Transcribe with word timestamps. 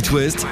It 0.00 0.12
West 0.12 0.46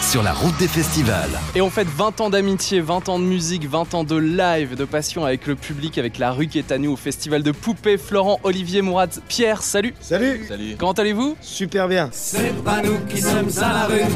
sur 0.00 0.22
la 0.22 0.32
route 0.32 0.56
des 0.58 0.68
festivals. 0.68 1.28
Et 1.56 1.60
on 1.60 1.70
fête 1.70 1.88
20 1.88 2.20
ans 2.20 2.30
d'amitié, 2.30 2.80
20 2.80 3.08
ans 3.08 3.18
de 3.18 3.24
musique, 3.24 3.66
20 3.68 3.94
ans 3.94 4.04
de 4.04 4.14
live, 4.14 4.76
de 4.76 4.84
passion 4.84 5.24
avec 5.24 5.48
le 5.48 5.56
public, 5.56 5.98
avec 5.98 6.18
la 6.18 6.30
rue 6.30 6.46
qui 6.46 6.60
est 6.60 6.70
à 6.70 6.78
nous 6.78 6.92
au 6.92 6.96
festival 6.96 7.42
de 7.42 7.50
poupées. 7.50 7.98
Florent, 7.98 8.38
Olivier, 8.44 8.80
Mourad, 8.80 9.10
Pierre, 9.26 9.62
salut 9.62 9.92
Salut 10.00 10.44
Salut. 10.46 10.76
Comment 10.78 10.92
allez-vous? 10.92 11.36
Super 11.40 11.88
bien 11.88 12.10
C'est 12.12 12.54
pas 12.62 12.80
nous 12.80 13.00
qui 13.08 13.20
sommes 13.20 13.50
à 13.56 13.72
la 13.72 13.86
rue, 13.86 14.12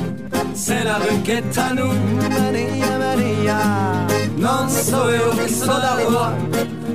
c'est 0.54 0.84
la 0.84 0.98
rue 0.98 1.18
qui 1.25 1.32
est 1.32 1.59
à 1.59 1.75
nous. 1.75 1.93
Maria, 2.29 2.98
Maria. 2.98 3.59
Non 4.38 4.68
so 4.68 5.11
io 5.11 5.32
la 5.34 6.36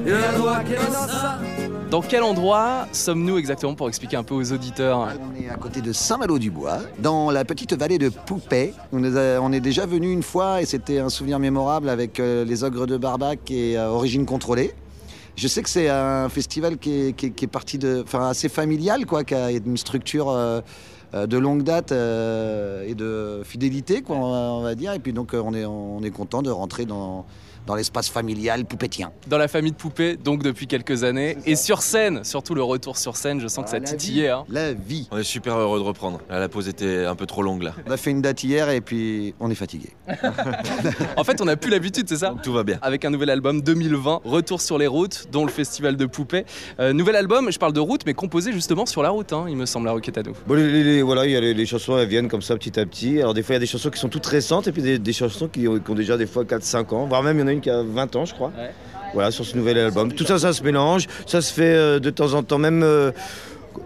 e 0.06 0.12
la 0.12 0.32
loi 0.38 0.64
che 0.64 0.78
non 0.78 1.08
sa. 1.08 1.59
Dans 1.90 2.02
quel 2.02 2.22
endroit 2.22 2.88
sommes-nous 2.92 3.40
exactement 3.40 3.74
pour 3.74 3.88
expliquer 3.88 4.16
un 4.16 4.24
peu 4.24 4.36
aux 4.36 4.52
auditeurs? 4.54 5.00
On 5.00 5.44
est 5.44 5.50
à 5.50 5.56
côté 5.56 5.82
de 5.82 5.92
Saint-Malo-du-Bois, 5.92 6.82
dans 7.00 7.32
la 7.32 7.44
petite 7.46 7.74
vallée 7.74 7.98
de 7.98 8.10
est, 8.10 8.74
euh, 8.96 9.40
on 9.42 9.52
est 9.52 9.60
déjà 9.60 9.88
venu 9.88 10.12
une 10.12 10.22
fois 10.22 10.62
et 10.62 10.66
c'était 10.66 11.00
un 11.00 11.10
souvenir 11.10 11.40
mémorable 11.40 11.90
avec 11.90 12.20
euh, 12.20 12.46
les 12.46 12.64
ogres 12.64 12.86
de 12.86 12.96
Barbac 12.96 13.50
et 13.50 13.76
euh, 13.76 13.88
Origine 13.88 14.28
Contrôlée. 14.28 14.72
Je 15.36 15.48
sais 15.48 15.64
que 15.64 15.70
c'est 15.70 15.90
un 15.90 16.30
festival 16.30 16.78
qui 16.78 17.16
est, 17.18 17.48
parti 17.48 17.80
de, 17.80 18.04
enfin, 18.06 18.30
assez 18.30 18.50
familial, 18.50 19.08
quoi, 19.08 19.24
qui 19.24 19.34
a 19.34 19.50
une 19.50 19.78
structure 19.78 20.36
de 21.14 21.38
longue 21.38 21.64
date 21.64 21.94
et 21.94 22.94
de 22.94 23.42
fidélité, 23.46 24.02
quoi, 24.02 24.18
on 24.18 24.32
va, 24.32 24.38
on 24.38 24.62
va 24.62 24.76
dire. 24.76 24.92
Et 24.94 25.00
puis 25.00 25.14
donc 25.14 25.32
on 25.34 25.54
est, 25.54 25.64
on 25.64 26.04
est 26.04 26.12
content 26.12 26.42
de 26.42 26.52
rentrer 26.52 26.86
dans, 26.86 27.26
dans 27.70 27.76
l'espace 27.76 28.10
familial 28.10 28.66
poupétien. 28.66 29.12
Dans 29.28 29.38
la 29.38 29.48
famille 29.48 29.72
de 29.72 29.78
poupées, 29.78 30.16
donc 30.18 30.42
depuis 30.42 30.66
quelques 30.66 31.04
années. 31.04 31.38
Et 31.46 31.56
sur 31.56 31.84
scène, 31.84 32.24
surtout 32.24 32.56
le 32.56 32.64
retour 32.64 32.98
sur 32.98 33.16
scène, 33.16 33.40
je 33.40 33.48
sens 33.48 33.64
que 33.66 33.70
ça 33.70 33.76
Ah, 33.78 33.82
la 33.82 33.86
titillait. 33.86 34.24
vie. 34.24 34.30
hein. 34.30 34.44
La 34.50 34.74
vie. 34.74 35.08
On 35.12 35.20
est 35.20 35.24
super 35.24 35.56
heureux 35.56 35.78
de 35.78 35.84
reprendre. 35.84 36.20
Là, 36.32 36.40
la 36.40 36.50
pause 36.50 36.68
était 36.68 37.06
un 37.06 37.14
peu 37.14 37.28
trop 37.28 37.44
longue 37.44 37.62
là. 37.62 37.76
On 37.88 37.92
a 37.92 37.98
fait 37.98 38.10
une 38.10 38.24
date 38.24 38.44
hier 38.44 38.72
et 38.72 38.82
puis 38.82 39.36
on 39.40 39.52
est 39.52 39.56
fatigué. 39.56 39.90
En 41.18 41.24
fait, 41.24 41.42
on 41.42 41.46
n'a 41.46 41.58
plus 41.58 41.70
l'habitude, 41.70 42.08
c'est 42.10 42.18
ça 42.18 42.30
Donc 42.30 42.42
tout 42.42 42.54
va 42.54 42.64
bien. 42.64 42.80
avec 42.82 43.06
un 43.06 43.10
nouvel 43.12 43.30
album 43.30 43.62
2020, 43.62 44.22
Retour 44.24 44.62
sur 44.62 44.78
les 44.80 44.88
routes, 44.88 45.28
dont 45.32 45.46
le 45.46 45.52
festival 45.52 45.96
de 45.96 46.06
poupées. 46.08 46.46
Euh, 46.80 46.92
nouvel 46.94 47.16
album, 47.16 47.52
je 47.52 47.60
parle 47.60 47.74
de 47.74 47.80
route, 47.80 48.02
mais 48.06 48.14
composé 48.16 48.52
justement 48.52 48.86
sur 48.88 49.04
la 49.04 49.10
route, 49.10 49.32
hein, 49.34 49.46
il 49.48 49.56
me 49.58 49.66
semble, 49.66 49.86
la 49.86 49.92
roquette 49.92 50.18
à 50.18 50.24
nous. 50.24 50.34
Bon, 50.48 50.56
les, 50.56 50.84
les- 50.84 51.02
voilà, 51.04 51.26
il 51.26 51.32
y 51.32 51.36
a 51.36 51.42
les, 51.42 51.54
les 51.54 51.66
chansons, 51.66 51.98
elles 52.00 52.08
viennent 52.08 52.30
comme 52.30 52.42
ça 52.42 52.56
petit 52.56 52.80
à 52.80 52.86
petit. 52.86 53.20
Alors 53.20 53.34
des 53.34 53.44
fois, 53.44 53.54
il 53.54 53.58
y 53.58 53.58
a 53.58 53.60
des 53.60 53.66
chansons 53.68 53.90
qui 53.90 54.00
sont 54.00 54.10
toutes 54.10 54.26
récentes 54.26 54.68
et 54.68 54.72
puis 54.72 54.82
des, 54.82 54.98
des 54.98 55.14
chansons 55.14 55.48
qui 55.48 55.68
ont, 55.68 55.78
qui 55.80 55.92
ont 55.92 55.96
déjà 55.96 56.18
des 56.18 56.26
fois 56.26 56.44
4-5 56.44 56.94
ans, 56.96 57.06
voire 57.06 57.22
même 57.24 57.38
il 57.38 57.42
y 57.42 57.44
en 57.44 57.48
a 57.48 57.52
une 57.52 57.59
qui 57.60 57.70
a 57.70 57.82
20 57.84 58.16
ans, 58.16 58.26
je 58.26 58.34
crois. 58.34 58.52
Ouais. 58.58 58.72
Voilà, 59.14 59.32
sur 59.32 59.44
ce 59.46 59.58
nouvel 59.58 59.78
album. 59.80 60.12
Tout 60.14 60.26
ça, 60.26 60.38
ça 60.38 60.54
se 60.54 60.62
mélange. 60.64 61.08
Ça 61.26 61.42
se 61.42 61.52
fait 61.52 61.64
euh, 61.76 62.00
de 62.00 62.10
temps 62.12 62.34
en 62.36 62.44
temps, 62.44 62.60
même, 62.60 62.84
euh, 62.84 63.12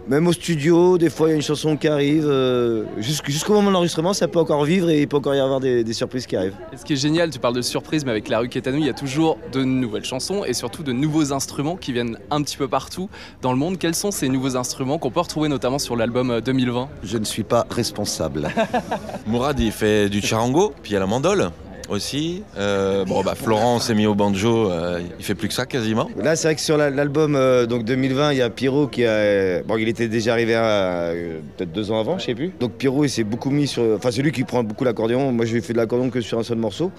même 0.06 0.26
au 0.26 0.34
studio. 0.34 0.98
Des 0.98 1.08
fois, 1.08 1.28
il 1.28 1.30
y 1.30 1.32
a 1.32 1.36
une 1.36 1.40
chanson 1.42 1.78
qui 1.78 1.88
arrive. 1.88 2.26
euh, 2.26 2.84
jusqu'- 2.98 3.30
Jusqu'au 3.30 3.54
moment 3.54 3.68
de 3.68 3.72
l'enregistrement, 3.72 4.12
ça 4.12 4.28
peut 4.28 4.38
encore 4.38 4.64
vivre 4.66 4.90
et 4.90 5.00
il 5.00 5.08
peut 5.08 5.16
encore 5.16 5.34
y 5.34 5.40
avoir 5.40 5.60
des, 5.60 5.82
des 5.82 5.92
surprises 5.94 6.26
qui 6.26 6.36
arrivent. 6.36 6.56
Et 6.74 6.76
ce 6.76 6.84
qui 6.84 6.92
est 6.92 6.96
génial, 6.96 7.30
tu 7.30 7.38
parles 7.38 7.54
de 7.54 7.62
surprise, 7.62 8.04
mais 8.04 8.10
avec 8.10 8.28
la 8.28 8.40
rue 8.40 8.50
qui 8.50 8.58
est 8.58 8.68
à 8.68 8.70
nous, 8.72 8.80
il 8.80 8.84
y 8.86 8.90
a 8.90 8.92
toujours 8.94 9.38
de 9.52 9.64
nouvelles 9.64 10.04
chansons 10.04 10.44
et 10.44 10.52
surtout 10.52 10.82
de 10.82 10.92
nouveaux 10.92 11.32
instruments 11.32 11.76
qui 11.76 11.92
viennent 11.94 12.18
un 12.30 12.42
petit 12.42 12.58
peu 12.58 12.68
partout 12.68 13.08
dans 13.40 13.52
le 13.52 13.56
monde. 13.58 13.78
Quels 13.78 13.94
sont 13.94 14.10
ces 14.10 14.28
nouveaux 14.28 14.58
instruments 14.58 14.98
qu'on 14.98 15.10
peut 15.10 15.20
retrouver 15.20 15.48
notamment 15.48 15.78
sur 15.78 15.96
l'album 15.96 16.30
euh, 16.32 16.40
2020 16.42 16.88
Je 17.02 17.16
ne 17.16 17.24
suis 17.24 17.44
pas 17.44 17.66
responsable. 17.70 18.50
Mourad, 19.26 19.58
il 19.58 19.72
fait 19.72 20.10
du 20.10 20.20
charango, 20.20 20.74
puis 20.82 20.90
il 20.92 20.94
y 20.94 20.96
a 20.98 21.00
la 21.00 21.06
mandole 21.06 21.50
aussi. 21.88 22.42
Euh, 22.58 23.04
bon, 23.04 23.22
bah, 23.22 23.34
Florent 23.34 23.78
s'est 23.80 23.94
mis 23.94 24.06
au 24.06 24.14
banjo, 24.14 24.70
euh, 24.70 25.00
il 25.18 25.24
fait 25.24 25.34
plus 25.34 25.48
que 25.48 25.54
ça 25.54 25.66
quasiment. 25.66 26.08
Là, 26.16 26.36
c'est 26.36 26.48
vrai 26.48 26.54
que 26.54 26.60
sur 26.60 26.76
la- 26.76 26.90
l'album 26.90 27.34
euh, 27.36 27.66
donc 27.66 27.84
2020, 27.84 28.32
il 28.32 28.38
y 28.38 28.42
a 28.42 28.50
Pierrot 28.50 28.86
qui 28.88 29.04
a. 29.04 29.62
Bon, 29.62 29.76
il 29.76 29.88
était 29.88 30.08
déjà 30.08 30.32
arrivé 30.32 30.54
euh, 30.56 31.40
peut-être 31.56 31.72
deux 31.72 31.90
ans 31.90 32.00
avant, 32.00 32.18
je 32.18 32.24
sais 32.26 32.34
plus. 32.34 32.52
Donc 32.60 32.72
Pierrot, 32.72 33.04
il 33.04 33.10
s'est 33.10 33.24
beaucoup 33.24 33.50
mis 33.50 33.66
sur. 33.66 33.82
Enfin, 33.96 34.10
c'est 34.10 34.22
lui 34.22 34.32
qui 34.32 34.44
prend 34.44 34.62
beaucoup 34.64 34.84
l'accordéon. 34.84 35.32
Moi, 35.32 35.44
je 35.46 35.60
fait 35.60 35.72
de 35.72 35.78
l'accordéon 35.78 36.10
que 36.10 36.20
sur 36.20 36.38
un 36.38 36.42
seul 36.42 36.58
morceau. 36.58 36.90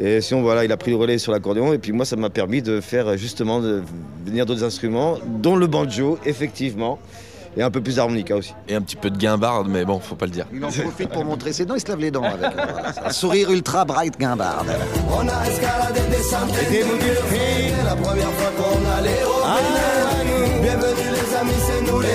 Et 0.00 0.20
sinon, 0.20 0.42
voilà, 0.42 0.64
il 0.64 0.70
a 0.70 0.76
pris 0.76 0.92
le 0.92 0.96
relais 0.96 1.18
sur 1.18 1.32
l'accordéon. 1.32 1.72
Et 1.72 1.78
puis 1.78 1.90
moi, 1.92 2.04
ça 2.04 2.14
m'a 2.14 2.30
permis 2.30 2.62
de 2.62 2.80
faire 2.80 3.16
justement 3.16 3.60
de 3.60 3.82
venir 4.24 4.46
d'autres 4.46 4.62
instruments, 4.62 5.18
dont 5.26 5.56
le 5.56 5.66
banjo, 5.66 6.18
effectivement, 6.24 7.00
et 7.56 7.62
un 7.62 7.70
peu 7.70 7.80
plus 7.80 7.96
d'harmonica 7.96 8.36
aussi. 8.36 8.54
Et 8.68 8.74
un 8.74 8.82
petit 8.82 8.96
peu 8.96 9.10
de 9.10 9.16
guimbarde, 9.16 9.68
mais 9.68 9.84
bon, 9.84 9.98
faut 9.98 10.14
pas 10.14 10.26
le 10.26 10.32
dire. 10.32 10.46
Il 10.52 10.64
en 10.64 10.70
profite 10.70 11.10
pour 11.10 11.24
montrer 11.24 11.52
ses 11.52 11.64
dents, 11.64 11.74
il 11.74 11.80
se 11.80 11.88
lave 11.88 12.00
les 12.00 12.10
dents 12.10 12.22
avec. 12.22 12.40
voilà, 12.54 12.92
un 13.04 13.10
sourire 13.10 13.50
ultra 13.50 13.84
bright 13.84 14.18
guimbarde. 14.18 14.68
On 15.10 15.28
a 15.28 15.48
escaladé 15.48 16.00
des 16.10 16.22
centaines 16.22 16.58
de 16.58 16.98
kilomètres, 16.98 17.84
la 17.84 17.96
première 17.96 18.32
fois 18.32 18.50
qu'on 18.56 18.98
allait 18.98 19.22
au 19.24 19.42
Bénin. 19.42 20.62
Bienvenue 20.62 21.10
les 21.12 21.36
amis, 21.36 21.60
c'est 21.66 21.90
nous 21.90 22.00
les. 22.00 22.08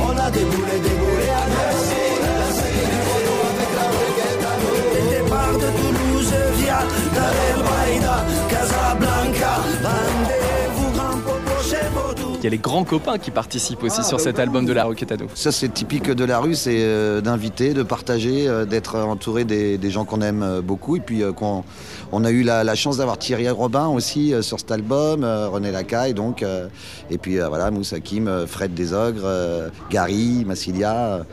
On 0.00 0.16
a 0.16 0.30
déboulé, 0.30 0.78
déboulé 0.82 1.28
à 1.28 1.44
Merci. 1.48 2.00
La 2.22 2.52
série 2.54 2.86
du 2.86 2.98
photo 3.08 3.34
avec 3.52 3.70
la 3.78 3.86
roquette 3.96 4.44
à 4.44 4.54
nous. 4.62 4.76
Le 4.94 5.22
départ 5.22 5.54
de 5.54 5.68
Toulouse 5.78 6.34
via 6.56 6.78
Dar 7.14 7.57
Il 12.40 12.44
y 12.44 12.46
a 12.46 12.50
les 12.50 12.58
grands 12.58 12.84
copains 12.84 13.18
qui 13.18 13.32
participent 13.32 13.82
aussi 13.82 14.04
sur 14.04 14.20
cet 14.20 14.38
album 14.38 14.64
de 14.64 14.72
la 14.72 14.84
roquette 14.84 15.10
à 15.10 15.16
nous. 15.16 15.26
Ça, 15.34 15.50
c'est 15.50 15.70
typique 15.74 16.08
de 16.08 16.24
la 16.24 16.38
rue, 16.38 16.54
c'est 16.54 16.76
euh, 16.82 17.20
d'inviter, 17.20 17.74
de 17.74 17.82
partager, 17.82 18.46
euh, 18.48 18.64
d'être 18.64 18.94
entouré 18.96 19.44
des, 19.44 19.76
des 19.76 19.90
gens 19.90 20.04
qu'on 20.04 20.20
aime 20.20 20.42
euh, 20.44 20.60
beaucoup. 20.60 20.96
Et 20.96 21.00
puis, 21.00 21.24
euh, 21.24 21.32
qu'on- 21.32 21.64
on 22.12 22.24
a 22.24 22.30
eu 22.30 22.42
la, 22.44 22.62
la 22.62 22.74
chance 22.76 22.98
d'avoir 22.98 23.18
Thierry 23.18 23.48
Robin 23.50 23.88
aussi 23.88 24.32
euh, 24.32 24.42
sur 24.42 24.60
cet 24.60 24.70
album, 24.70 25.24
euh, 25.24 25.48
René 25.48 25.72
Lacaille, 25.72 26.14
donc. 26.14 26.44
euh, 26.44 26.68
et 27.10 27.18
puis, 27.18 27.40
euh, 27.40 27.48
voilà, 27.48 27.72
Moussa 27.72 27.98
Kim, 27.98 28.28
euh, 28.28 28.46
Fred 28.46 28.72
Desogres, 28.72 29.22
euh, 29.24 29.68
Gary, 29.90 30.44
Massilia, 30.46 31.26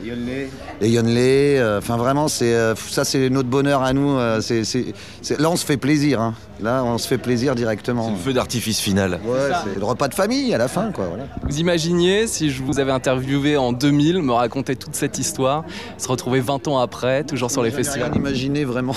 et 0.81 0.89
Yonley. 0.89 1.59
euh, 1.59 1.77
Enfin, 1.77 1.97
vraiment, 1.97 2.27
c'est 2.27 2.53
euh, 2.55 2.73
ça, 2.75 3.03
c'est 3.05 3.29
notre 3.29 3.49
bonheur 3.49 3.83
à 3.83 3.93
nous. 3.93 4.17
euh, 4.17 4.41
c'est 4.41 4.63
c'est- 4.63 4.93
c'est- 5.21 5.39
là, 5.39 5.51
on 5.51 5.55
se 5.55 5.65
fait 5.65 5.77
plaisir. 5.77 6.19
hein. 6.19 6.33
Là, 6.61 6.83
on 6.85 6.97
se 6.97 7.07
fait 7.07 7.17
plaisir 7.17 7.53
directement. 7.55 8.05
C'est 8.05 8.11
le 8.13 8.17
feu 8.17 8.33
d'artifice 8.33 8.79
final. 8.79 9.19
Ouais, 9.25 9.49
c'est 9.65 9.77
le 9.77 9.83
repas 9.85 10.07
de 10.07 10.13
famille 10.13 10.53
à 10.53 10.57
la 10.57 10.67
fin, 10.69 10.91
quoi. 10.91 11.07
Voilà. 11.07 11.25
Vous 11.43 11.59
imaginiez, 11.59 12.27
si 12.27 12.49
je 12.49 12.63
vous 12.63 12.79
avais 12.79 12.91
interviewé 12.93 13.57
en 13.57 13.73
2000, 13.73 14.21
me 14.21 14.31
raconter 14.31 14.75
toute 14.77 14.95
cette 14.95 15.19
histoire, 15.19 15.65
se 15.97 16.07
retrouver 16.07 16.39
20 16.39 16.67
ans 16.69 16.79
après, 16.79 17.23
toujours 17.25 17.51
sur 17.51 17.61
les 17.61 17.71
festivals 17.71 18.11
rien 18.11 18.19
imaginé 18.21 18.63
vraiment. 18.63 18.95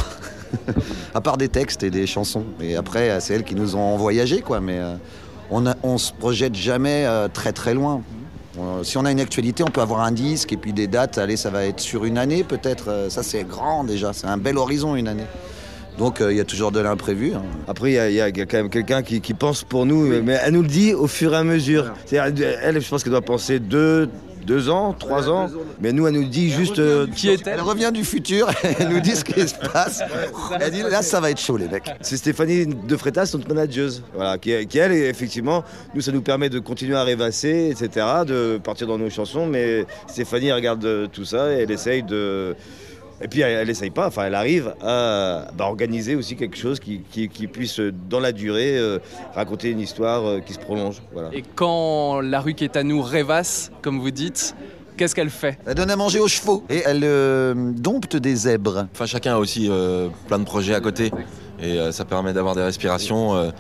à 1.15 1.21
part 1.21 1.37
des 1.37 1.49
textes 1.49 1.83
et 1.83 1.91
des 1.91 2.07
chansons. 2.07 2.45
Et 2.61 2.77
après, 2.77 3.21
c'est 3.21 3.35
elles 3.35 3.45
qui 3.45 3.55
nous 3.55 3.77
ont 3.77 3.97
voyagé, 3.97 4.41
quoi. 4.41 4.61
Mais 4.61 4.79
euh, 4.79 4.95
on, 5.51 5.67
a- 5.67 5.77
on 5.83 5.99
se 5.99 6.13
projette 6.13 6.55
jamais 6.55 7.05
euh, 7.07 7.29
très 7.29 7.53
très 7.53 7.75
loin. 7.75 8.03
Euh, 8.59 8.83
si 8.83 8.97
on 8.99 9.05
a 9.05 9.11
une 9.13 9.21
actualité, 9.21 9.63
on 9.63 9.71
peut 9.71 9.81
avoir 9.83 10.01
un 10.01 10.13
disque 10.13 10.53
et 10.53 10.57
puis 10.57 10.73
des 10.73 10.87
dates. 10.87 11.19
Allez, 11.19 11.37
ça 11.37 11.51
va 11.51 11.65
être 11.65 11.81
sur 11.81 12.05
une 12.05 12.19
année 12.19 12.45
peut-être. 12.45 13.07
Ça, 13.09 13.23
c'est 13.23 13.45
grand 13.45 13.85
déjà. 13.85 14.13
C'est 14.13 14.27
un 14.27 14.37
bel 14.39 14.57
horizon, 14.59 14.95
une 14.97 15.09
année. 15.09 15.27
Donc, 15.99 16.21
euh, 16.21 16.33
il 16.33 16.39
y 16.39 16.41
a 16.41 16.45
toujours 16.45 16.71
de 16.73 16.81
l'imprévu. 16.81 17.35
hein. 17.35 17.43
Après, 17.67 17.91
il 17.91 17.95
y, 17.95 17.99
a- 17.99 18.09
il 18.09 18.15
y 18.15 18.21
a 18.21 18.31
quand 18.31 18.57
même 18.57 18.71
quelqu'un 18.71 19.03
qui, 19.03 19.21
qui 19.21 19.35
pense 19.35 19.65
pour 19.65 19.85
nous, 19.85 20.07
mais 20.23 20.39
elle 20.45 20.53
nous 20.55 20.63
le 20.63 20.69
dit 20.69 20.95
au 20.95 21.07
fur 21.09 21.35
et 21.35 21.37
à 21.37 21.45
mesure. 21.45 21.93
C'est-à-dire, 22.07 22.49
Elle, 22.63 22.81
je 22.81 22.89
pense 22.89 23.03
qu'elle 23.03 23.11
doit 23.13 23.21
penser 23.21 23.59
deux, 23.59 24.09
deux 24.47 24.71
ans, 24.71 24.95
trois 24.99 25.29
ans, 25.29 25.51
mais 25.81 25.93
nous, 25.93 26.07
elle 26.07 26.15
nous 26.15 26.25
dit 26.25 26.51
juste. 26.51 26.79
euh, 26.79 27.07
Qui 27.15 27.31
est-elle 27.31 27.55
Elle 27.55 27.61
revient 27.61 27.91
du 27.93 28.05
futur, 28.05 28.49
elle 28.79 28.89
nous 28.89 29.01
dit 29.01 29.17
ce 29.17 29.25
qui 29.25 29.47
se 29.49 29.55
passe. 29.57 30.01
Elle 30.61 30.71
dit 30.71 30.83
là, 30.83 31.03
ça 31.03 31.21
va 31.21 31.31
être 31.31 31.41
chaud, 31.41 31.57
les 31.57 31.69
mecs. 31.69 31.91
C'est 32.01 32.17
Stéphanie 32.17 32.65
de 32.67 32.97
Freitas, 32.97 33.31
notre 33.35 33.49
manageuse, 33.49 34.03
voilà, 34.15 34.39
qui, 34.39 34.67
qui, 34.69 34.79
elle, 34.79 34.93
effectivement, 34.93 35.65
nous, 35.95 36.01
ça 36.01 36.13
nous 36.13 36.23
permet 36.23 36.49
de 36.49 36.61
continuer 36.61 36.95
à 36.97 37.03
rêvasser, 37.03 37.71
etc., 37.77 38.07
de 38.27 38.59
partir 38.63 38.87
dans 38.87 38.99
nos 38.99 39.11
chansons, 39.11 39.47
mais 39.47 39.85
Stéphanie 40.07 40.47
elle 40.47 40.55
regarde 40.55 40.85
euh, 40.85 41.07
tout 41.13 41.25
ça 41.25 41.53
et 41.53 41.63
elle 41.65 41.71
essaye 41.73 42.03
de... 42.05 42.55
Et 43.21 43.29
puis 43.29 43.41
elle, 43.41 43.59
elle 43.59 43.71
essaye 43.71 43.91
pas, 43.91 44.07
enfin 44.07 44.25
elle 44.27 44.35
arrive 44.35 44.75
à 44.81 45.49
bah, 45.57 45.65
organiser 45.67 46.15
aussi 46.15 46.37
quelque 46.37 46.57
chose 46.57 46.79
qui, 46.79 47.01
qui- 47.11 47.29
qui 47.29 47.47
puisse, 47.49 47.81
dans 48.09 48.21
la 48.21 48.33
durée, 48.33 48.79
euh, 48.79 48.99
raconter 49.35 49.71
une 49.71 49.81
histoire 49.81 50.25
euh, 50.25 50.41
qui 50.41 50.53
se 50.53 50.59
prolonge. 50.59 51.03
Voilà. 51.13 51.31
Et 51.33 51.43
quand 51.55 52.21
la 52.21 52.41
rue 52.41 52.55
qui 52.55 52.65
est 52.65 52.77
à 52.77 52.83
nous 52.85 53.03
rêvasse, 53.03 53.73
comme 53.83 53.99
vous 53.99 54.11
dites, 54.13 54.55
qu'est-ce 54.97 55.15
qu'elle 55.15 55.31
fait? 55.31 55.59
Elle 55.67 55.75
donne 55.75 55.91
à 55.91 55.97
manger 55.97 56.21
aux 56.21 56.29
chevaux 56.29 56.63
et 56.71 56.83
elle 56.87 57.03
euh, 57.03 57.55
dompte 57.73 58.17
des 58.17 58.37
zèbres. 58.37 58.87
Enfin, 58.93 59.07
chacun 59.07 59.35
a 59.35 59.39
aussi 59.39 59.67
euh, 59.69 60.09
plein 60.29 60.39
de 60.39 60.45
projets 60.45 60.75
à 60.75 60.81
côté. 60.81 61.11
Et 61.61 61.79
euh, 61.79 61.91
ça 61.91 62.05
permet 62.05 62.33
d'avoir 62.33 62.55
des 62.55 62.63
respirations 62.63 63.35
euh, 63.37 63.51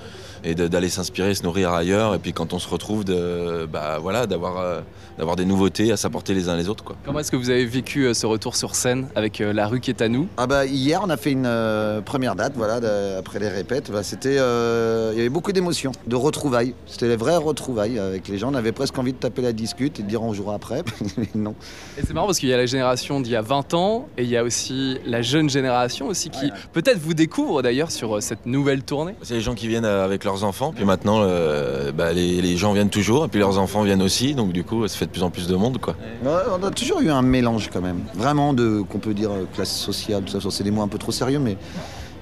et 0.44 0.54
d'aller 0.54 0.88
s'inspirer, 0.88 1.34
se 1.34 1.42
nourrir 1.42 1.72
ailleurs. 1.72 2.14
Et 2.14 2.18
puis 2.18 2.32
quand 2.32 2.52
on 2.52 2.58
se 2.58 2.68
retrouve, 2.68 3.04
de, 3.04 3.66
bah, 3.66 3.98
voilà, 4.00 4.26
d'avoir 4.26 4.58
euh, 4.58 4.80
d'avoir 5.18 5.34
des 5.36 5.44
nouveautés 5.44 5.90
à 5.90 5.96
s'apporter 5.96 6.32
les 6.34 6.48
uns 6.48 6.56
les 6.56 6.68
autres. 6.68 6.84
Quoi. 6.84 6.96
Comment 7.04 7.18
est-ce 7.18 7.30
que 7.32 7.36
vous 7.36 7.50
avez 7.50 7.64
vécu 7.66 8.04
euh, 8.06 8.14
ce 8.14 8.24
retour 8.26 8.54
sur 8.54 8.74
scène 8.76 9.08
avec 9.16 9.40
euh, 9.40 9.52
la 9.52 9.66
rue 9.66 9.80
qui 9.80 9.90
est 9.90 10.00
à 10.02 10.08
nous? 10.08 10.28
Ah 10.36 10.46
bah 10.46 10.64
hier 10.64 11.00
on 11.04 11.10
a 11.10 11.16
fait 11.16 11.32
une 11.32 11.46
euh, 11.46 12.00
première 12.00 12.36
date 12.36 12.52
voilà 12.56 12.78
de- 12.80 13.18
après 13.18 13.38
les 13.40 13.48
répètes 13.48 13.90
Bah, 13.90 14.02
c'était 14.04 14.36
euh, 14.38 15.10
il 15.12 15.18
y 15.18 15.20
avait 15.20 15.28
beaucoup 15.28 15.50
d'émotions 15.52 15.90
de 16.06 16.14
retrouvailles 16.14 16.74
c'était 16.86 17.08
les 17.08 17.16
vraies 17.16 17.36
retrouvailles 17.36 17.98
avec 17.98 18.28
les 18.28 18.38
gens 18.38 18.52
on 18.52 18.54
avait 18.54 18.70
presque 18.72 18.96
envie 18.98 19.12
de 19.12 19.18
taper 19.18 19.42
la 19.42 19.52
discute 19.52 19.98
et 19.98 20.02
de 20.04 20.08
dire 20.08 20.22
on 20.22 20.32
jouera 20.34 20.54
après 20.54 20.82
mais 21.16 21.28
non 21.34 21.54
Et 21.98 22.02
c'est 22.06 22.12
marrant 22.14 22.26
parce 22.26 22.38
qu'il 22.38 22.48
y 22.48 22.54
a 22.54 22.56
la 22.56 22.66
génération 22.66 23.20
d'il 23.20 23.32
y 23.32 23.36
a 23.36 23.42
20 23.42 23.74
ans 23.74 24.08
et 24.18 24.22
il 24.22 24.28
y 24.30 24.36
a 24.36 24.44
aussi 24.44 24.98
la 25.04 25.20
jeune 25.22 25.50
génération 25.50 26.06
aussi 26.06 26.30
qui 26.30 26.50
peut-être 26.72 26.98
vous 26.98 27.14
découvre 27.14 27.62
d'ailleurs 27.62 27.90
sur 27.90 28.22
cette 28.22 28.46
nouvelle 28.46 28.82
tournée. 28.84 29.14
C'est 29.22 29.34
les 29.34 29.40
gens 29.40 29.54
qui 29.54 29.66
viennent 29.66 29.84
avec 29.84 30.22
leurs 30.28 30.44
enfants. 30.44 30.72
Puis 30.74 30.84
maintenant, 30.84 31.18
euh, 31.22 31.90
bah, 31.92 32.12
les, 32.12 32.40
les 32.42 32.56
gens 32.56 32.72
viennent 32.72 32.90
toujours, 32.90 33.24
et 33.24 33.28
puis 33.28 33.40
leurs 33.40 33.58
enfants 33.58 33.82
viennent 33.82 34.02
aussi. 34.02 34.34
Donc 34.34 34.52
du 34.52 34.62
coup, 34.64 34.86
ça 34.86 34.96
fait 34.96 35.06
de 35.06 35.10
plus 35.10 35.22
en 35.22 35.30
plus 35.30 35.46
de 35.48 35.56
monde, 35.56 35.78
quoi. 35.78 35.94
On 36.24 36.64
a 36.66 36.70
toujours 36.70 37.00
eu 37.00 37.10
un 37.10 37.22
mélange 37.22 37.70
quand 37.72 37.80
même. 37.80 38.00
Vraiment 38.14 38.52
de, 38.52 38.82
qu'on 38.88 38.98
peut 38.98 39.14
dire, 39.14 39.30
euh, 39.30 39.44
classe 39.54 39.74
sociale, 39.74 40.22
tout 40.24 40.38
ça. 40.40 40.48
C'est 40.50 40.64
des 40.64 40.70
mots 40.70 40.82
un 40.82 40.88
peu 40.88 40.98
trop 40.98 41.12
sérieux, 41.12 41.38
mais, 41.38 41.56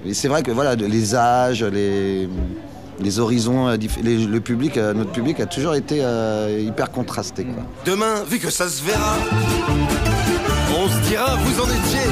mais 0.05 0.13
c'est 0.13 0.27
vrai 0.29 0.41
que 0.43 0.51
voilà, 0.51 0.75
de- 0.75 0.85
les 0.85 1.15
âges, 1.15 1.63
les, 1.63 2.27
les 2.99 3.19
horizons, 3.19 3.67
euh, 3.67 3.77
les- 4.03 4.25
le 4.25 4.39
public, 4.41 4.77
notre 4.77 5.11
public 5.11 5.39
a 5.39 5.45
toujours 5.45 5.75
été 5.75 5.99
euh, 6.01 6.63
hyper 6.65 6.91
contrasté. 6.91 7.43
Quoi. 7.43 7.63
Demain, 7.85 8.23
vu 8.29 8.39
que 8.39 8.49
ça 8.49 8.67
se 8.69 8.81
verra, 8.83 9.15
on 10.79 10.87
se 10.89 11.09
dira, 11.09 11.35
vous 11.35 11.59
en 11.61 11.65
étiez. 11.65 12.07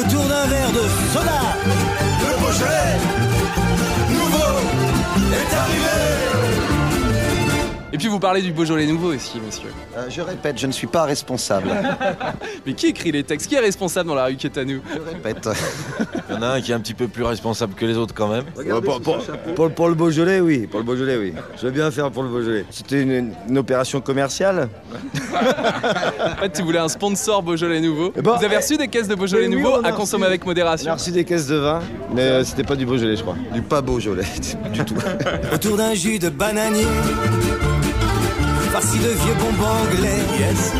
Autour 0.00 0.24
d'un 0.32 0.46
verre 0.46 0.70
de 0.72 0.84
soda, 1.12 1.40
le 1.66 2.40
Beaujolais, 2.40 2.96
Et 7.98 8.02
puis 8.02 8.06
vous 8.10 8.20
parlez 8.20 8.42
du 8.42 8.52
Beaujolais 8.52 8.86
nouveau 8.86 9.12
aussi, 9.12 9.40
monsieur. 9.44 9.70
Euh, 9.96 10.06
je 10.08 10.20
répète, 10.20 10.56
je 10.56 10.68
ne 10.68 10.72
suis 10.72 10.86
pas 10.86 11.02
responsable. 11.02 11.68
Mais 12.66 12.74
qui 12.74 12.86
écrit 12.86 13.10
les 13.10 13.24
textes? 13.24 13.48
Qui 13.48 13.56
est 13.56 13.58
responsable 13.58 14.08
dans 14.08 14.14
la 14.14 14.26
rue 14.26 14.36
Quétanou? 14.36 14.78
Je 14.94 15.00
répète. 15.00 15.48
Il 16.28 16.36
y 16.36 16.38
en 16.38 16.42
a 16.42 16.46
un 16.46 16.60
qui 16.60 16.70
est 16.70 16.76
un 16.76 16.78
petit 16.78 16.94
peu 16.94 17.08
plus 17.08 17.24
responsable 17.24 17.74
que 17.74 17.84
les 17.84 17.96
autres 17.96 18.14
quand 18.14 18.28
même. 18.28 18.44
Ouais, 18.56 18.66
pour, 18.80 19.00
pour- 19.00 19.18
pour- 19.56 19.70
pour 19.72 19.88
le 19.88 19.96
Beaujolais, 19.96 20.38
oui. 20.38 20.68
Pour 20.68 20.78
le 20.78 20.86
Beaujolais, 20.86 21.16
oui. 21.16 21.32
Je 21.60 21.66
veux 21.66 21.72
bien 21.72 21.90
faire 21.90 22.08
pour 22.12 22.22
le 22.22 22.28
Beaujolais. 22.28 22.64
C'était 22.70 23.02
une, 23.02 23.32
une 23.48 23.58
opération 23.58 24.00
commerciale. 24.00 24.68
En 26.30 26.40
fait, 26.40 26.50
tu 26.52 26.62
voulais 26.62 26.78
un 26.78 26.88
sponsor 26.88 27.42
Beaujolais 27.42 27.80
nouveau. 27.80 28.12
Eh 28.16 28.22
ben, 28.22 28.36
vous 28.36 28.44
avez 28.44 28.56
reçu 28.58 28.76
des 28.76 28.86
caisses 28.88 29.08
de 29.08 29.14
Beaujolais 29.16 29.48
oui, 29.48 29.56
nouveau 29.56 29.76
à 29.84 29.90
consommer 29.92 30.24
reçu. 30.24 30.34
avec 30.34 30.44
On 30.44 30.48
modération 30.48 30.90
a 30.92 30.94
reçu 30.94 31.10
des 31.10 31.24
caisses 31.24 31.46
de 31.48 31.56
vin, 31.56 31.80
mais 32.14 32.20
euh, 32.22 32.44
c'était 32.44 32.62
pas 32.62 32.76
du 32.76 32.86
Beaujolais, 32.86 33.16
je 33.16 33.22
crois. 33.22 33.34
Du 33.52 33.60
pas 33.62 33.80
Beaujolais, 33.80 34.22
du 34.72 34.84
tout. 34.84 34.94
Autour 35.52 35.76
d'un 35.78 35.94
jus 35.94 36.18
de 36.20 36.28
bananier, 36.28 36.86
farci 38.80 38.98
de 38.98 39.08
vieux 39.08 39.34
bonbons 39.34 39.64
anglais. 39.64 40.22
Yes. 40.38 40.72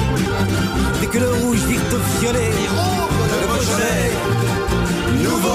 Dès 1.00 1.06
que 1.08 1.18
le 1.18 1.32
rouge 1.32 1.58
vire 1.66 1.80
au 1.92 2.20
violet, 2.20 2.50
le 2.50 3.46
Beaujolais, 3.48 4.10
nouveau, 5.24 5.48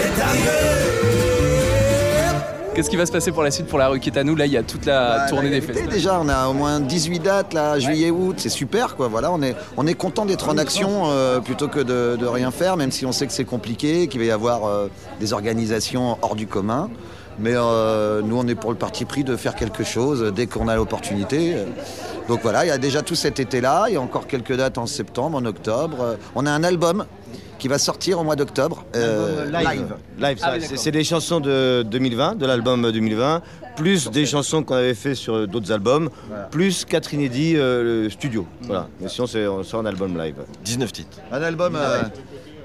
est 0.00 0.22
arrivé. 0.22 0.72
Qu'est-ce 2.74 2.88
qui 2.88 2.96
va 2.96 3.04
se 3.04 3.12
passer 3.12 3.32
pour 3.32 3.42
la 3.42 3.50
suite 3.50 3.66
pour 3.66 3.78
la 3.78 3.88
rue 3.88 4.00
Quétanou 4.00 4.34
Là, 4.34 4.46
il 4.46 4.52
y 4.52 4.56
a 4.56 4.62
toute 4.62 4.86
la 4.86 5.18
Bah, 5.18 5.26
tournée 5.28 5.50
la 5.50 5.60
des 5.60 5.66
fêtes. 5.66 5.90
Déjà, 5.90 6.18
on 6.18 6.28
a 6.30 6.48
au 6.48 6.54
moins 6.54 6.80
18 6.80 7.18
dates, 7.18 7.52
là, 7.52 7.78
juillet, 7.78 8.10
août, 8.10 8.36
c'est 8.38 8.48
super, 8.48 8.96
quoi. 8.96 9.08
Voilà, 9.08 9.30
on 9.30 9.42
est, 9.42 9.54
on 9.76 9.86
est 9.86 9.92
content 9.92 10.24
d'être 10.24 10.48
en 10.48 10.56
action 10.56 11.02
euh, 11.10 11.40
plutôt 11.40 11.68
que 11.68 11.80
de, 11.80 12.16
de 12.18 12.26
rien 12.26 12.50
faire, 12.50 12.78
même 12.78 12.92
si 12.92 13.04
on 13.04 13.12
sait 13.12 13.26
que 13.26 13.32
c'est 13.34 13.44
compliqué, 13.44 14.08
qu'il 14.08 14.20
va 14.20 14.26
y 14.26 14.30
avoir 14.30 14.64
euh, 14.64 14.88
des 15.20 15.34
organisations 15.34 16.16
hors 16.22 16.34
du 16.34 16.46
commun. 16.46 16.88
Mais 17.38 17.52
euh, 17.54 18.20
nous, 18.22 18.36
on 18.38 18.46
est 18.46 18.54
pour 18.54 18.70
le 18.70 18.76
parti 18.76 19.04
pris 19.04 19.24
de 19.24 19.36
faire 19.36 19.54
quelque 19.54 19.84
chose 19.84 20.32
dès 20.34 20.46
qu'on 20.46 20.68
a 20.68 20.76
l'opportunité. 20.76 21.56
Donc 22.28 22.40
voilà, 22.42 22.64
il 22.64 22.68
y 22.68 22.72
a 22.72 22.78
déjà 22.78 23.02
tout 23.02 23.14
cet 23.14 23.40
été-là, 23.40 23.86
il 23.88 23.94
y 23.94 23.96
a 23.96 24.00
encore 24.00 24.26
quelques 24.26 24.56
dates 24.56 24.78
en 24.78 24.86
septembre, 24.86 25.36
en 25.38 25.44
octobre. 25.44 25.96
Euh, 26.00 26.14
On 26.34 26.46
a 26.46 26.50
un 26.52 26.62
album 26.62 27.04
qui 27.58 27.68
va 27.68 27.78
sortir 27.78 28.18
au 28.20 28.24
mois 28.24 28.36
d'octobre. 28.36 28.84
euh, 28.96 29.46
live. 29.46 29.94
Live, 30.18 30.38
ça, 30.38 30.46
Ah 30.50 30.54
oui, 30.58 30.66
c'est- 30.76 30.90
des 30.90 31.04
chansons 31.04 31.40
de 31.40 31.82
2020, 31.88 32.34
de 32.36 32.44
l'album 32.46 32.90
2020, 32.90 33.40
plus 33.76 34.10
des 34.10 34.26
chansons 34.26 34.62
qu'on 34.64 34.74
avait 34.74 34.94
fait 34.94 35.14
sur 35.14 35.46
d'autres 35.48 35.72
albums, 35.72 36.10
plus 36.50 36.84
quatre 36.84 37.14
inédits 37.14 37.54
euh, 37.56 38.04
le 38.04 38.10
studio. 38.10 38.46
Voilà. 38.62 38.88
Mais 39.00 39.08
sinon, 39.08 39.26
c'est 39.26 39.46
on 39.46 39.62
sort 39.62 39.80
un 39.80 39.86
album 39.86 40.16
live. 40.18 40.34
19 40.64 40.92
titres. 40.92 41.18
Un 41.32 41.42
album 41.42 41.74
euh, 41.76 42.02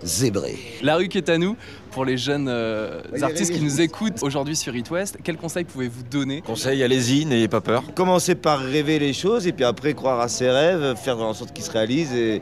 zébré. 0.04 0.58
La 0.82 0.96
rue 0.96 1.08
Quétanou, 1.08 1.56
pour 1.92 2.06
les 2.06 2.18
jeunes 2.18 2.48
euh, 2.50 3.02
artistes 3.22 3.54
qui 3.54 3.62
nous 3.62 3.82
écoutent 3.82 4.22
aujourd'hui 4.22 4.56
sur 4.56 4.76
It 4.76 4.90
West, 4.92 5.18
quels 5.24 5.38
conseils 5.38 5.64
pouvez-vous 5.64 6.04
donner? 6.04 6.42
Conseil, 6.42 6.84
allez-y, 6.84 7.26
n'ayez 7.26 7.48
pas 7.48 7.62
peur. 7.62 7.84
Commencer 7.96 8.36
par 8.36 8.60
rêver 8.60 9.00
les 9.00 9.14
choses 9.14 9.48
et 9.48 9.52
puis 9.54 9.66
après 9.66 9.94
croire 9.94 10.20
à 10.20 10.28
ses 10.28 10.50
rêves, 10.50 10.96
faire 10.96 11.18
en 11.20 11.34
sorte 11.34 11.54
qu'ils 11.54 11.64
se 11.66 11.72
réalisent 11.72 12.14
et, 12.14 12.36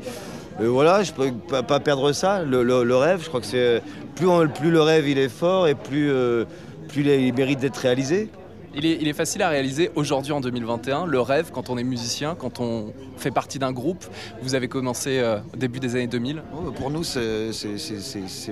et 0.61 0.65
voilà, 0.65 1.03
je 1.03 1.11
peux 1.11 1.31
pas, 1.31 1.79
perdre 1.79 2.11
ça, 2.13 2.43
le, 2.43 2.63
le- 2.63 2.83
le 2.83 2.95
rêve. 2.95 3.21
Je 3.23 3.27
crois 3.29 3.41
que 3.41 3.47
c'est 3.47 3.81
plus, 4.15 4.27
on- 4.27 4.47
plus 4.47 4.71
le 4.71 4.81
rêve 4.81 5.07
il 5.07 5.17
est 5.17 5.29
fort 5.29 5.67
et 5.67 5.75
plus, 5.75 6.09
euh, 6.11 6.45
plus 6.89 7.01
il, 7.01 7.07
il 7.07 7.33
mérite 7.33 7.59
d'être 7.59 7.77
réalisé. 7.77 8.29
Il 8.75 8.85
est, 8.85 8.97
il 9.01 9.07
est 9.07 9.13
facile 9.13 9.41
à 9.41 9.49
réaliser 9.49 9.91
aujourd'hui 9.95 10.31
en 10.31 10.41
2021, 10.41 11.05
le 11.05 11.19
rêve 11.21 11.51
quand 11.53 11.69
on 11.69 11.77
est 11.77 11.83
musicien, 11.83 12.35
quand 12.35 12.59
on 12.59 12.93
fait 13.17 13.31
partie 13.31 13.59
d'un 13.59 13.71
groupe. 13.71 14.05
Vous 14.41 14.55
avez 14.55 14.67
commencé 14.67 15.19
euh, 15.19 15.37
au 15.53 15.57
début 15.57 15.79
des 15.79 15.95
années 15.95 16.07
2000. 16.07 16.43
Oh, 16.53 16.71
Pour 16.71 16.91
nous, 16.91 17.03
c'est 17.03 17.49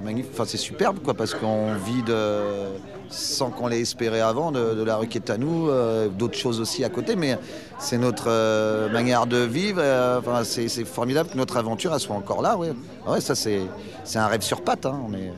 magnifique, 0.02 0.32
enfin 0.34 0.46
c'est 0.46 0.58
superbe 0.58 1.00
quoi, 1.04 1.14
parce 1.14 1.34
qu'on 1.34 1.74
vit 1.76 2.04
de, 2.04 2.42
sans 3.10 3.50
qu'on 3.52 3.68
l'ait 3.68 3.82
espéré 3.82 4.22
avant 4.22 4.52
de, 4.52 4.84
la 4.84 4.98
rue 4.98 5.08
qui 5.08 5.18
est 5.18 5.30
à 5.30 5.38
nous, 5.38 5.70
euh, 5.70 6.08
d'autres 6.10 6.38
choses 6.38 6.60
aussi 6.60 6.84
à 6.84 6.90
côté, 6.90 7.16
mais 7.16 7.38
c'est 7.80 7.98
notre 7.98 8.26
euh, 8.30 8.90
manière 8.90 9.28
de 9.28 9.38
vivre. 9.38 9.80
euh, 9.82 10.20
enfin, 10.20 10.44
c'est 10.44 10.68
formidable 10.86 11.30
que 11.30 11.38
notre 11.38 11.58
aventure 11.58 11.94
elle 11.94 12.00
soit 12.00 12.16
encore 12.16 12.42
là. 12.42 12.58
Ouais, 12.58 12.72
ouais 13.08 13.22
ça 13.22 13.36
c'est 13.36 13.60
un 14.16 14.28
rêve 14.28 14.42
sur 14.42 14.62
pattes. 14.62 14.86
hein, 14.86 15.00
On, 15.08 15.14
est, 15.14 15.32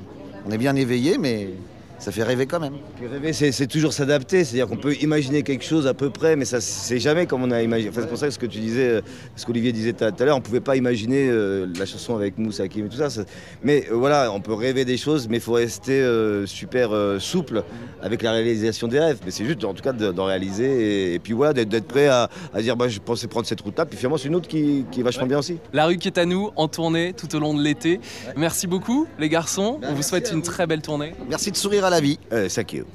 on 0.48 0.52
est 0.52 0.58
bien 0.58 0.76
éveillé, 0.76 1.18
mais 1.18 1.50
ça 1.98 2.12
fait 2.12 2.24
rêver 2.24 2.46
quand 2.46 2.60
même. 2.60 2.74
Puis 2.98 3.08
rêver, 3.08 3.34
c'est 3.34 3.68
toujours 3.68 3.94
s'adapter, 3.94 4.44
c'est-à-dire 4.44 4.68
qu'on 4.68 4.78
peut 4.78 4.96
imaginer 5.02 5.44
quelque 5.44 5.64
chose 5.64 5.88
à 5.88 5.94
peu 5.94 6.10
près, 6.10 6.36
mais 6.36 6.46
ça 6.46 6.62
c'est 6.62 7.00
jamais 7.00 7.26
comme 7.26 7.44
on 7.44 7.52
a 7.52 7.62
imaginé. 7.62 7.90
Enfin, 7.90 8.02
c'est 8.02 8.08
pour 8.10 8.18
ça 8.18 8.28
que 8.28 8.34
ce 8.34 8.40
que 8.40 8.46
tu 8.46 8.60
disais, 8.60 8.88
euh, 8.88 9.02
ce 9.36 9.46
qu'Olivier 9.46 9.72
disait 9.72 9.94
tout 9.94 10.04
à 10.04 10.08
à 10.08 10.26
l'heure, 10.26 10.38
on 10.38 10.42
pouvait 10.42 10.60
pas 10.62 10.76
imaginer 10.76 11.28
euh, 11.30 11.68
la 11.78 11.86
chanson 11.86 12.16
avec 12.16 12.38
Moussa 12.38 12.64
Hakim 12.64 12.86
et 12.86 12.90
tout 12.90 12.98
ça. 12.98 13.10
ça- 13.10 13.24
mais 13.64 13.86
euh, 13.92 13.96
voilà, 13.96 14.32
on 14.32 14.40
peut 14.42 14.54
rêver 14.54 14.86
des 14.86 14.98
choses, 14.98 15.28
mais 15.30 15.38
il 15.38 15.42
faut 15.42 15.54
rester 15.54 15.94
euh, 16.02 16.46
super 16.46 16.94
euh, 16.96 17.20
souple 17.20 17.64
avec 18.02 18.22
la 18.22 18.32
réalisation 18.32 18.88
des 18.88 19.00
rêves. 19.00 19.20
Mais 19.26 19.32
c'est 19.32 19.46
juste 19.46 19.64
en 19.64 19.74
tout 19.74 19.84
cas 19.84 19.94
de- 19.94 20.12
d'en 20.12 20.26
réaliser 20.26 20.66
et, 21.12 21.14
et 21.16 21.20
puis 21.20 21.34
voilà, 21.34 21.54
d'être 21.54 21.88
prêt 21.88 22.08
à, 22.08 22.30
à 22.54 22.62
dire 22.62 22.76
bah, 22.76 22.88
je 22.88 23.00
pensais 23.00 23.28
prendre 23.28 23.46
cette 23.48 23.62
route-là, 23.62 23.86
puis 23.86 23.98
finalement 23.98 24.18
c'est 24.18 24.28
une 24.28 24.36
autre 24.36 24.48
qui, 24.48 24.86
qui 24.92 25.00
est 25.00 25.04
vachement 25.04 25.26
bien 25.28 25.40
aussi. 25.40 25.58
La 25.74 25.86
rue 25.86 25.98
Quétanou 25.98 26.52
en 26.56 26.68
tournée 26.68 27.14
tout 27.14 27.34
au 27.36 27.40
long 27.40 27.54
de 27.54 27.62
l'été. 27.62 28.00
Merci 28.36 28.68
beaucoup 28.68 29.08
les 29.20 29.30
garçons, 29.30 29.80
on 29.84 29.94
vous 29.94 30.04
souhaite 30.04 30.28
à 30.30 30.32
une 30.32 30.40
vous. 30.40 30.46
très 30.46 30.68
belle 30.68 30.82
tournée. 30.82 31.14
Merci 31.30 31.52
de 31.52 31.58
sourire 31.58 31.85
à 31.86 31.90
la 31.90 32.00
vie. 32.02 32.20
Euh, 32.32 32.50
thank 32.50 32.74
you. 32.74 32.86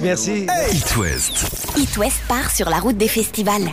Merci. 0.00 0.46
It 0.72 0.96
West. 0.96 1.46
It 1.76 1.96
West 1.96 2.20
part 2.28 2.50
sur 2.50 2.68
la 2.68 2.78
route 2.78 2.96
des 2.96 3.08
festivals. 3.08 3.70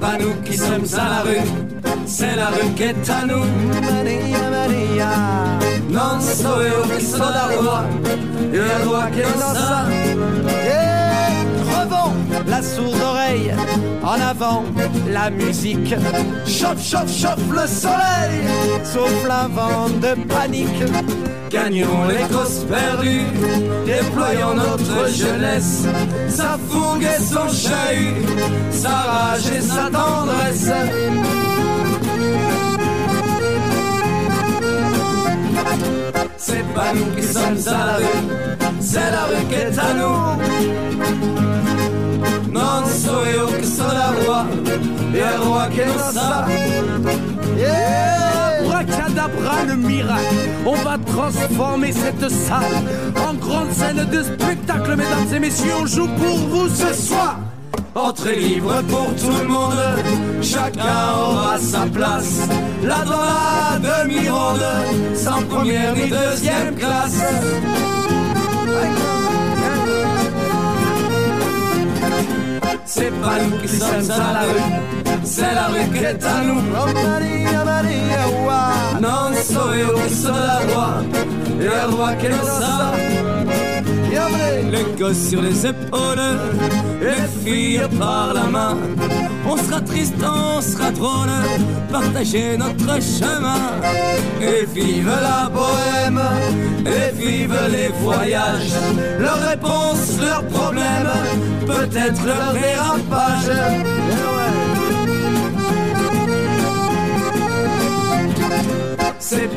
Pas 0.00 0.16
nous 0.18 0.34
qui 0.42 0.56
sommes 0.56 0.86
à 0.98 1.08
la 1.08 1.20
rue, 1.22 1.46
c'est 2.06 2.34
la 2.34 2.48
rue 2.48 2.72
qui 2.74 2.84
est 2.84 3.10
à 3.10 3.26
nous. 3.26 3.44
Maria, 3.80 4.50
Maria. 4.50 5.10
Non 5.88 6.20
so 6.20 6.60
io 6.62 6.80
che 6.88 7.00
sono 7.00 7.30
la 7.30 7.46
roi, 7.54 7.84
et 8.52 8.58
la 8.58 8.78
roi 8.84 9.10
che 9.10 9.22
non 9.22 9.54
sa. 9.54 9.86
Eh. 9.88 10.89
Revends 11.90 12.14
la 12.46 12.62
sourde 12.62 13.00
oreille, 13.02 13.52
en 14.02 14.20
avant 14.20 14.64
la 15.08 15.30
musique, 15.30 15.94
Chauffe, 16.46 16.82
chauffe, 16.82 17.12
chauffe 17.12 17.50
le 17.50 17.66
soleil. 17.66 18.46
souffle 18.84 19.30
un 19.30 19.48
vent 19.48 19.88
de 19.88 20.22
panique. 20.28 20.82
Gagnons 21.50 22.06
les 22.08 22.26
causes 22.32 22.64
perdues, 22.68 23.26
déployons 23.86 24.54
notre 24.54 25.10
jeunesse, 25.10 25.84
sa 26.28 26.56
fougue 26.68 27.02
et 27.02 27.20
son 27.20 27.48
chahut, 27.48 28.24
sa 28.70 28.88
rage 28.90 29.50
et 29.56 29.60
sa 29.60 29.90
tendresse. 29.90 30.70
C'est 36.36 36.74
pas 36.74 36.92
nous 36.94 37.16
qui 37.16 37.22
sommes 37.22 37.74
à 37.74 37.86
la 37.86 37.96
rue, 37.96 38.04
c'est 38.80 39.10
la 39.10 39.24
rue 39.24 39.44
qui 39.48 39.54
est 39.54 39.78
à 39.78 39.94
nous. 39.94 41.49
Le 49.66 49.76
miracle, 49.76 50.34
on 50.66 50.74
va 50.74 50.98
transformer 50.98 51.92
cette 51.92 52.30
salle 52.30 52.62
en 53.16 53.34
grande 53.34 53.70
scène 53.72 54.04
de 54.10 54.22
spectacle, 54.22 54.96
mesdames 54.96 55.34
et 55.34 55.38
messieurs, 55.38 55.72
on 55.80 55.86
joue 55.86 56.08
pour 56.08 56.36
vous 56.36 56.68
ce 56.68 56.92
soir. 56.94 57.38
Entrée 57.94 58.36
libre 58.36 58.82
pour 58.88 59.14
tout 59.16 59.36
le 59.42 59.48
monde, 59.48 60.42
chacun 60.42 61.14
aura 61.18 61.58
sa 61.58 61.86
place. 61.86 62.48
Là 62.82 63.04
dans 63.04 63.80
la 63.82 64.04
demi-ronde, 64.04 64.64
sans 65.14 65.42
première 65.42 65.94
ni 65.94 66.08
deuxième 66.08 66.74
classe. 66.76 67.20
C'est 72.92 73.02
C'est 73.02 73.10
pas 73.20 73.38
nous 73.40 73.56
qui 73.58 73.68
sommes 73.68 74.10
à 74.10 74.32
la 74.32 74.40
rue, 74.40 75.22
c'est 75.22 75.54
la 75.54 75.66
rue 75.68 75.88
qui 75.92 76.04
est 76.04 76.24
à 76.24 76.42
nous. 76.42 76.60
Maria, 76.92 77.64
Maria, 77.64 78.28
wa. 78.44 78.98
Non 78.98 79.32
so 79.36 79.72
io 79.72 79.92
che 79.92 80.08
sono 80.08 80.36
la 80.36 80.58
roi, 80.58 81.06
et 81.60 81.66
la 81.66 81.84
roi 81.84 82.16
che 82.16 82.30
Les 84.10 84.98
gosses 84.98 85.28
sur 85.30 85.40
les 85.40 85.66
épaules, 85.66 86.18
les 87.00 87.44
filles 87.44 87.82
par 87.98 88.34
la 88.34 88.44
main. 88.44 88.76
On 89.48 89.56
sera 89.56 89.80
triste, 89.80 90.14
on 90.22 90.60
sera 90.60 90.90
drôle, 90.90 91.30
partager 91.90 92.56
notre 92.56 93.00
chemin. 93.00 93.60
Et 94.40 94.66
vive 94.74 95.10
la 95.22 95.48
bohème, 95.48 96.20
et 96.86 97.14
vive 97.14 97.56
les 97.70 97.88
voyages. 98.02 98.74
Leurs 99.18 99.42
réponses, 99.48 100.18
leurs 100.20 100.46
problèmes, 100.46 101.12
peut-être 101.66 102.24
leur 102.26 102.52
dérapage. 102.52 103.50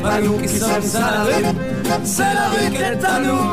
Pas 0.04 0.20
nous 0.20 0.36
qui 0.36 0.48
sommes 0.48 0.68
à 0.96 1.00
la 1.00 1.22
rue, 1.24 1.44
c'est 2.04 2.34
la 2.34 2.48
rue 2.50 2.70
qui 2.70 2.82
est 2.82 3.04
à 3.04 3.20
nous. 3.20 3.44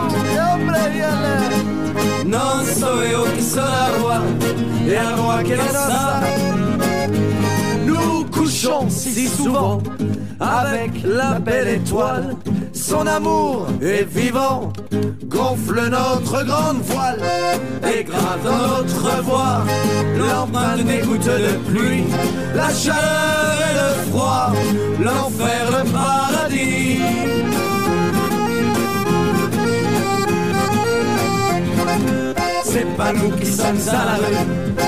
Non 2.26 2.66
so 2.66 3.02
io 3.02 3.24
che 3.34 3.42
sono 3.42 3.68
la 3.68 3.98
roi, 3.98 4.22
et 4.86 4.98
un 4.98 5.16
roi 5.16 5.44
qui 5.44 5.54
est 5.54 5.72
ça. 5.72 6.20
Nous 7.86 8.26
couchons 8.26 8.90
si 8.90 9.28
souvent 9.28 9.82
avec 10.42 10.92
la 11.06 11.40
belle 11.40 11.70
étoile. 11.70 12.36
Son 12.82 13.06
amour 13.06 13.68
est 13.82 14.04
vivant, 14.04 14.74
gonfle 15.26 15.88
notre 15.90 16.44
grande 16.44 16.82
voile 16.82 17.22
et 17.94 18.04
grave 18.04 18.44
dans 18.44 18.58
notre 18.58 19.22
voix 19.22 19.64
l'empreinte 20.18 20.84
des 20.86 20.98
gouttes 21.06 21.26
de 21.26 21.54
pluie, 21.70 22.06
la 22.56 22.74
chaleur 22.74 23.54
et 23.70 23.74
le 23.82 24.12
froid, 24.12 24.52
l'enfer, 25.00 25.64
le 25.78 25.84
paradis. 25.92 27.00
C'est 32.64 32.98
pas 32.98 33.14
nous 33.14 33.32
qui 33.38 33.46
sommes 33.46 33.84
à 33.90 34.06
la 34.06 34.16
rue, 34.16 34.48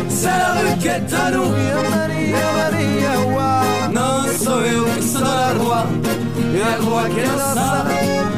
c'est 0.09 0.27
la 0.27 0.53
rue 0.53 0.77
qui 0.79 0.87
est 0.87 1.13
à 1.13 1.31
nous. 1.31 1.51
Non 3.91 4.25
so 4.39 4.59
io 4.65 4.83
che 4.85 5.01
sono 5.01 5.25
la 5.25 5.53
roi, 5.53 5.85
e 6.35 7.25
la 7.35 7.83
roi 7.83 8.32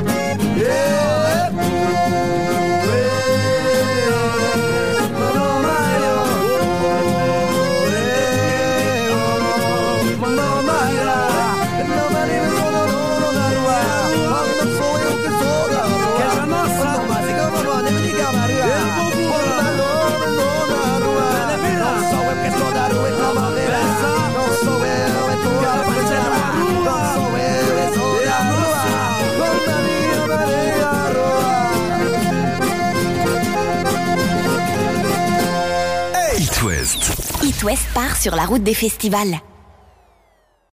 West 37.65 37.87
part 37.95 38.15
sur 38.15 38.35
la 38.35 38.45
route 38.45 38.61
des 38.61 38.75
festivals. 38.75 39.39